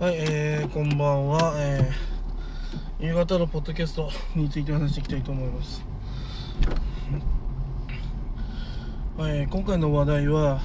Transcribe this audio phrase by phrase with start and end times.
[0.00, 5.84] はい、えー、こんばんは、えー、夕方のポッドキャストについて話していきたいと思います。
[9.18, 10.60] えー、今回の話題は、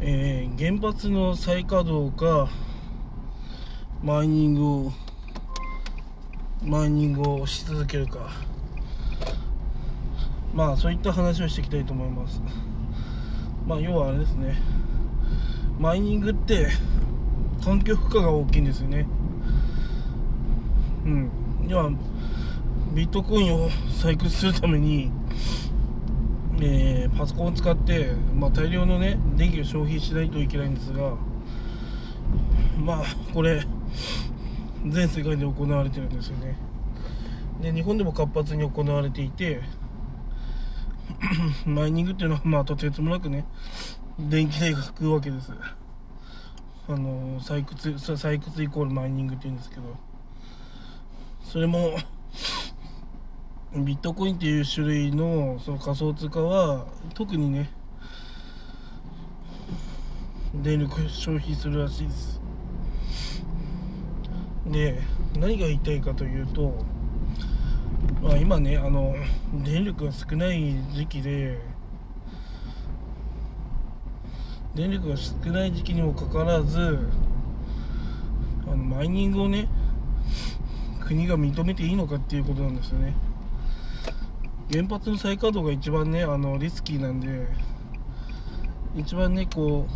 [0.00, 2.50] えー、原発の再稼働か、
[4.02, 4.92] マイニングを、
[6.62, 8.28] マイニングをし続けるか、
[10.52, 12.42] まあそういった話をしていきたいと思います。
[13.66, 14.58] まあ要はあれですね、
[15.80, 16.68] マイニングって、
[17.64, 19.06] 環境負荷が大きいんですよね。
[21.04, 21.30] うん。
[21.68, 21.90] 要は
[22.94, 25.10] ビットコインを採掘するために、
[26.60, 31.14] えーパソコンを使って、まあ、大量のね電気を消費しないといけないんですが
[32.84, 33.64] まあこれ
[34.86, 36.56] 全世界で行われてるんですよね。
[37.60, 39.60] で日本でも活発に行われていて
[41.64, 43.44] マイニングっていうのはまあとてつもなくね
[44.18, 45.52] 電気代が食うわけです。
[46.88, 50.12] あの採掘採掘イコールマイニングって言うんですけど。
[51.52, 51.98] それも
[53.76, 57.70] ビットコインっていう種類のその仮想通貨は特にね
[60.54, 62.40] 電力消費するらしいです。
[64.66, 65.02] で
[65.38, 66.74] 何が言いたいかというと、
[68.22, 69.14] まあ、今ねあの
[69.62, 71.60] 電力が少ない時期で
[74.74, 76.98] 電力が少ない時期にもかかわらず
[78.66, 79.68] あのマイニングをね
[81.00, 83.14] 国が認めていいのかっていうことなんですよね。
[84.70, 87.46] 原発の再稼働が一番ねあのリスキーなんで
[88.96, 89.86] 一番ねこ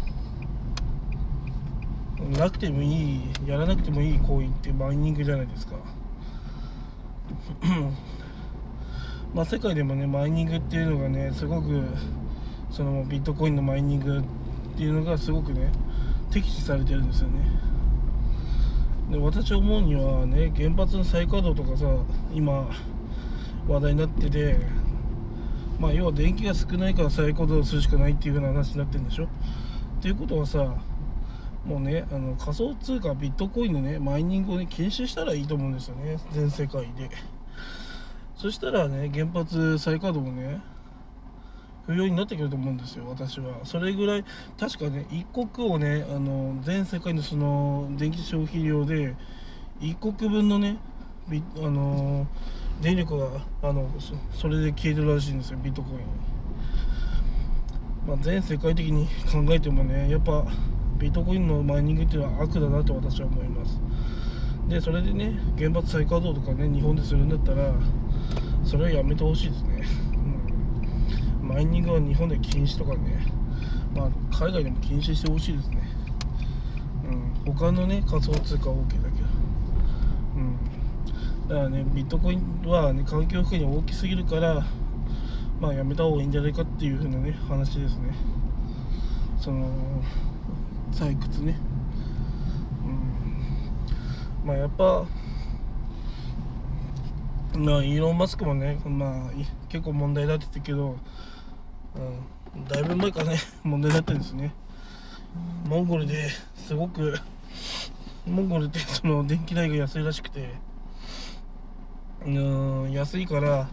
[2.21, 5.77] うなくてもいいやらなくてもいい行為ってマイニングじゃないですか。
[9.35, 11.83] まあ世界でもねマイニングっていうのがねすごく
[12.71, 14.23] そのビットコインのマイニング
[14.77, 15.73] っていうのがすごくね
[16.31, 17.41] 敵視されてるんですよね。
[19.11, 21.87] で私思うにはね原発の再稼働とかさ
[22.35, 22.69] 今
[23.67, 24.59] 話題になってて
[25.81, 29.25] まあ要は電気が少ないから再稼働するしかないっていう風な話になってるんでしょ？
[29.25, 29.29] っ
[30.03, 30.75] ていうことはさ
[31.65, 37.09] もうねあの仮想通貨ビットコインのねマイニングをね禁止したらいいと思うんですよね全世界で。
[38.37, 40.61] そしたらね原発再稼働もね
[41.87, 43.61] 不要になってくると思うんですよ私は。
[43.65, 44.25] それぐらい
[44.59, 49.15] 確かね一国をねあの全世界のその電気消費量で
[49.81, 50.79] 一国分のね
[51.59, 52.27] あの
[52.81, 53.29] 電力が
[53.63, 55.99] あのそそれで消えてるらしいんですよビットコイン、
[58.07, 60.45] まあ、全世界的に考えてもねやっぱ
[60.99, 63.81] ビットコインのマイニングっていうのは悪だなと私は思います。
[64.69, 67.73] でそれでね原発再稼働とかね日本でするんだったら
[68.65, 69.83] それはやめてほしいですね、
[71.47, 73.27] マイニングは日本で禁止とかね、
[73.95, 75.79] まあ、海外でも禁止してほしいですね、
[77.47, 79.29] うん、他のね仮想通貨は OK だけど、
[80.37, 84.67] うん、だからねビットコインは、ね、環境負荷に大きすぎるから
[85.61, 88.15] まあやめた方がいいんじゃないかっていう風なね話ですね。
[89.41, 89.71] その
[90.93, 91.59] 採掘ね。
[92.85, 94.49] うん。
[94.49, 95.07] まあやっぱ
[97.57, 99.31] まあイーロン・マスクもねまあ
[99.71, 100.99] 結構問題だって言ってるけど、
[102.55, 104.53] うん、だいぶ前からね 問題になってるんですね。
[105.67, 107.19] モンゴルですごく
[108.27, 110.67] モンゴルってその電気代が安いらしくて。
[112.27, 112.31] う
[112.89, 113.69] ん安いから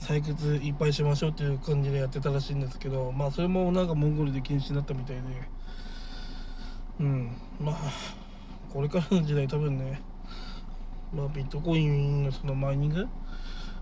[0.00, 5.22] 採掘いっぱいしましょうっていう感じでやってたらしいんですけどまあそれもなんかモンゴルで禁止になったみたいで。
[7.00, 7.36] うん。
[7.60, 7.76] まあ
[8.72, 10.00] これからの時代多分ね
[11.14, 13.06] まあビットコインのそのマイニング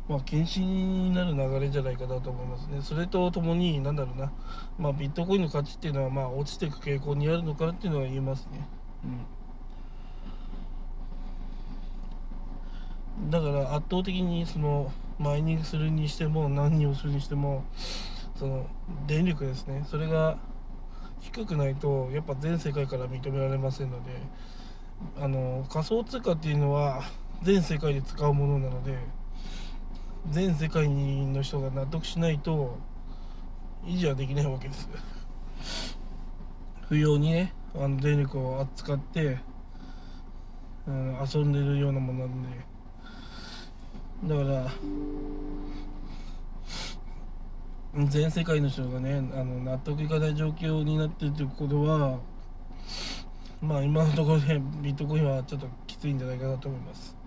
[0.08, 2.80] まあ禁止になる流れじゃないかなと思いますね。
[2.82, 4.32] それとともになんだろうな。
[4.78, 8.66] まあビットコインの価値っていうのはまあ落ちていく傾向にあるのかなっていうのは言えますね。
[9.04, 9.08] う
[13.26, 13.30] ん。
[13.30, 17.64] だから圧倒的にそのマイニングするにしても何をするにしても
[18.34, 18.66] その
[19.06, 19.84] 電力ですね。
[19.88, 20.36] それが
[21.20, 24.10] 低くないとやっぱ全世界から認められませんので
[25.20, 27.02] あの仮想通貨っていうのは
[27.42, 28.98] 全世界で使うものなので
[30.30, 32.78] 全世界の人が納得しないと
[33.84, 34.88] 維持はできないわけです。
[36.88, 39.38] 不要にねあの電力を扱って、
[40.86, 42.72] うん、遊んでるようなものなんで。
[44.24, 44.70] だから
[48.06, 52.20] 全世界の人がねあの納得いかない状況になってるということは
[53.60, 57.21] まあ今のところでビットコインはちょっときついんじゃないかなと思います。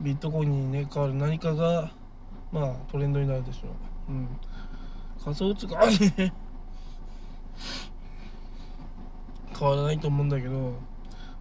[0.00, 1.90] ビットコインにね変わる何かが
[2.52, 3.68] まあトレンドになるでしょ
[4.08, 4.12] う。
[4.12, 4.28] うん。
[5.22, 6.32] 仮想通貨ね
[9.58, 10.72] 変わらないと思うんだけど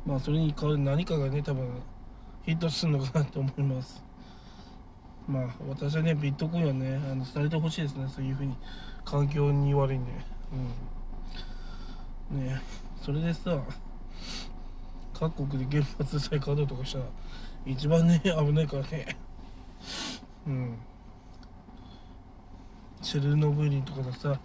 [0.06, 1.82] まあそれに変わる何かがね多分
[2.44, 4.04] ヒットするのかなと思います。
[5.28, 8.56] まあ私はねビットコインはねあの伝えてほしいですねそういうふうに。
[9.06, 10.12] 環境に悪いんで。
[12.32, 12.46] うん。
[12.46, 12.62] ね。
[13.02, 13.60] それでさ
[15.14, 17.06] 各国で原発再稼働とかしたら
[17.66, 19.18] 一番ね危ないからね。
[20.48, 20.78] うん。
[23.02, 24.40] チェルノブイリとかさ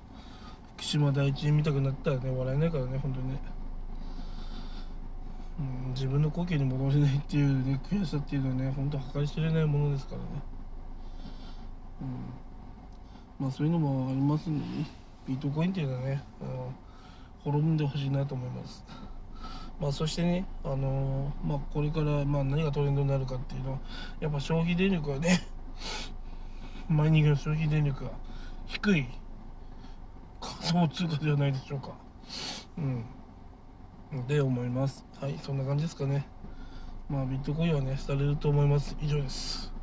[0.76, 3.40] 福島第一見たくなったらね笑えないからね本当にね、
[5.58, 10.26] うん、自分の故郷に戻れないっていうね悔しさっていうのはね本当計り知れないものですからね。
[12.02, 13.44] うん。
[13.44, 14.86] まあそういうのもありますんでね。
[15.26, 16.72] ビットコインっていうのはねあの
[17.42, 18.84] 滅んでほしいなと思います。
[19.80, 23.78] まあそしてねあのーまあこれからまあ何がトレンドになるかっていうのは
[24.20, 25.46] やっぱ消費電力はね
[26.88, 28.10] マイニングの消費電力が
[28.66, 29.06] 低い
[30.40, 31.96] 仮想通貨ではないでしょうか。
[32.78, 34.26] うん。
[34.28, 35.04] で思います。
[35.20, 36.26] はいそんな感じですかね。
[37.08, 38.96] まあビットコインはね廃れると思います。
[39.00, 39.73] 以上です。